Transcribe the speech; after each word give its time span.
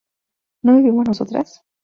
¿no 0.63 0.77
bebimos 0.77 1.07
nosotras? 1.07 1.63